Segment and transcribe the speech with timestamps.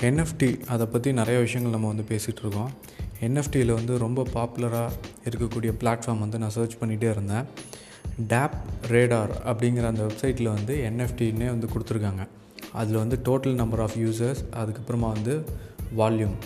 [0.00, 2.70] NFT அதை பற்றி நிறைய விஷயங்கள் நம்ம வந்து பேசிகிட்டு இருக்கோம்.
[3.26, 4.96] என்எஃப்டியில் வந்து ரொம்ப பாப்புலராக
[5.28, 7.46] இருக்கக்கூடிய பிளாட்ஃபார்ம் வந்து நான் சர்ச் பண்ணிகிட்டே இருந்தேன்.
[8.32, 8.56] டேப்
[8.88, 12.26] ரேடார் அப்படிங்கிற அந்த வெப்சைட்டில் வந்து என்எஃப்டின்னே வந்து கொடுத்துருக்காங்க.
[12.72, 15.44] அதில் வந்து டோட்டல் நம்பர் ஆஃப் யூசர்ஸ் அதுக்கப்புறமா வந்து
[15.98, 16.36] வால்யூம்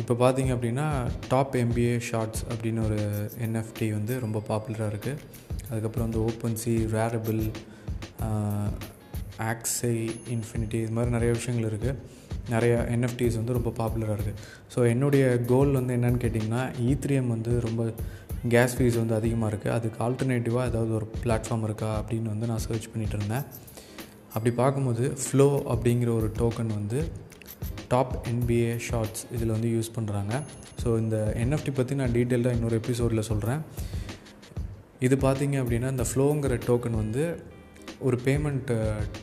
[0.00, 0.86] இப்போ பார்த்தீங்க அப்படின்னா
[1.28, 2.98] டாப் எம்பிஏ ஷார்ட்ஸ் அப்படின்னு ஒரு
[3.46, 5.20] என்எஃப்டி வந்து ரொம்ப பாப்புலராக இருக்குது
[5.70, 7.42] அதுக்கப்புறம் வந்து OpenSea Rarible
[9.50, 9.94] Axie
[10.30, 11.94] Infinity இது மாதிரி நிறைய விஷயங்கள் இருக்குது
[12.48, 14.40] நிறைய என்எஃப்டிஸ் வந்து ரொம்ப பாப்புலராக இருக்குது
[14.74, 17.82] ஸோ என்னுடைய கோல் வந்து என்னென்னு கேட்டிங்கன்னா ஈத்ரியம் e வந்து ரொம்ப
[18.48, 22.90] கேஸ் ஃபீஸ் வந்து அதிகமாக இருக்குது அதுக்கு ஆல்டர்னேட்டிவாக ஏதாவது ஒரு பிளாட்ஃபார்ம் இருக்கா அப்படின்னு வந்து நான் சர்ச்
[22.92, 23.44] பண்ணிகிட்டு இருந்தேன்.
[24.34, 27.00] அப்படி பார்க்கும்போது ஃப்ளோ அப்படிங்கிற ஒரு டோக்கன் வந்து
[27.88, 30.34] டாப் என்பிஏ ஷார்ட்ஸ் இதில் வந்து யூஸ் பண்ணுறாங்க
[30.82, 33.60] ஸோ இந்த என்எஃப்டி பற்றி நான் டீட்டெயில்டாக இன்னொரு எபிசோடில் சொல்கிறேன்
[35.00, 37.24] இது பார்த்தீங்க அப்படின்னா இந்த ஃப்ளோங்கிற டோக்கன் வந்து
[38.06, 38.70] ஒரு பேமெண்ட்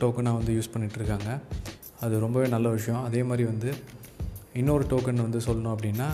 [0.00, 1.28] டோக்கனாக uh, வந்து யூஸ் பண்ணிகிட்ருக்காங்க
[2.04, 3.02] அது ரொம்பவே நல்ல விஷயம்.
[3.08, 3.70] அதே மாதிரி வந்து
[4.60, 6.08] இன்னொரு டோக்கன் வந்து சொல்லணும் அப்படின்னா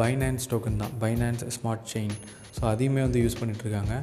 [0.00, 0.92] பைனான்ஸ் டோக்கன் தான்.
[1.02, 2.14] பைனான்ஸ் ஸ்மார்ட் செயின்
[2.56, 3.94] ஸோ அதையுமே வந்து யூஸ் பண்ணிகிட்ருக்காங்க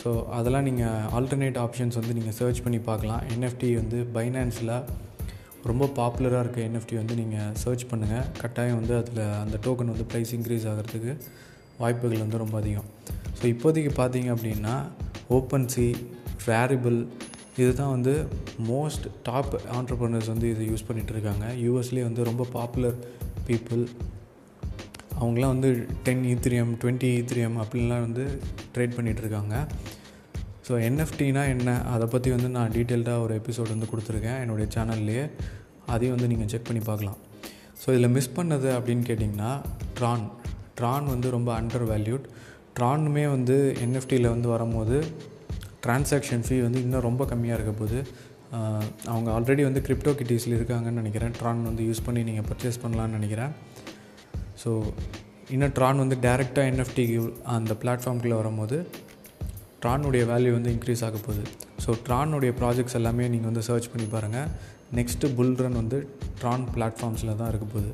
[0.00, 3.22] ஸோ அதெல்லாம் நீங்கள் ஆல்டர்னேட் ஆப்ஷன்ஸ் வந்து நீங்கள் சர்ச் பண்ணி பார்க்கலாம்.
[3.34, 4.74] என்எஃப்டி வந்து பைனான்ஸில்
[5.70, 10.32] ரொம்ப பாப்புலராக இருக்க என்எஃப்டி வந்து நீங்கள் சர்ச் பண்ணுங்கள் கட்டாயம் வந்து அதில் அந்த டோக்கன் வந்து ப்ரைஸ்
[10.38, 11.12] இன்க்ரீஸ் ஆகிறதுக்கு
[11.82, 12.88] வாய்ப்புகள் வந்து ரொம்ப அதிகம்.
[13.38, 14.74] ஸோ இப்போதைக்கு பார்த்தீங்க அப்படின்னா
[15.36, 15.86] ஓப்பன் சி
[16.48, 16.98] வேரிபிள்
[17.62, 18.12] இது தான் வந்து
[18.70, 21.46] மோஸ்ட் டாப் ஆண்டர்ப்ரனர்ஸ் வந்து இதை யூஸ் பண்ணிகிட்டு இருக்காங்க.
[21.64, 22.96] யூஎஸ்லேயே வந்து ரொம்ப பாப்புலர்
[23.48, 23.82] பீப்புள்
[25.20, 25.70] அவங்களாம் வந்து
[26.06, 28.24] டென் ஈத்ரியம் டுவெண்ட்டி ஈத்ரியம் அப்படின்லாம் வந்து
[28.74, 29.54] ட்ரேட் பண்ணிகிட்ருக்காங்க
[30.66, 31.70] ஸோ என்எஃப்டினா என்ன?
[31.94, 35.24] அதை பற்றி வந்து நான் டீட்டெயில்டாக ஒரு எபிசோட் வந்து கொடுத்துருக்கேன் என்னுடைய சேனல்லையே
[35.92, 37.18] அதையும் வந்து நீங்கள் செக் பண்ணி பார்க்கலாம்.
[37.80, 39.52] ஸோ இதில் மிஸ் பண்ணது அப்படின்னு கேட்டிங்கன்னா
[39.98, 40.24] ட்ரான்
[40.78, 42.26] ட்ரான் வந்து ரொம்ப அண்டர் வேல்யூட்
[42.76, 44.98] ட்ரானுமே வந்து என்எஃப்டியில் வந்து வரும்போது
[45.84, 47.98] டிரான்சாக்ஷன் ஃபீ வந்து இன்னும் ரொம்ப கம்மியாக இருக்க போது
[49.12, 51.34] அவங்க ஆல்ரெடி வந்து கிரிப்டோ கிட்டிஸில் இருக்காங்கன்னு நினைக்கிறேன்.
[51.40, 53.52] ட்ரான் வந்து யூஸ் பண்ணி நீங்கள் பர்ச்சேஸ் பண்ணலான்னு நினைக்கிறேன்.
[54.62, 54.70] ஸோ
[55.54, 57.04] இன்னும் ட்ரான் வந்து டேரெக்டாக என்எஃப்டி
[57.56, 58.76] அந்த பிளாட்ஃபார்ம்குள்ளே வரும்போது
[59.84, 61.44] ட்ரானுடைய வேல்யூ வந்து இன்க்ரீஸ் ஆக போகுது.
[61.84, 64.50] ஸோ ட்ரானுடைய ப்ராஜெக்ட்ஸ் எல்லாமே நீங்கள் வந்து சர்ச் பண்ணி பாருங்கள்
[64.98, 65.98] நெக்ஸ்ட்டு புல் ரன் வந்து
[66.40, 67.92] ட்ரான் பிளாட்ஃபார்ம்ஸில் தான் இருக்க போகுது.